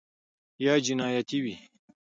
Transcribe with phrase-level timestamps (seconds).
[0.63, 1.55] یا جنیاتي وي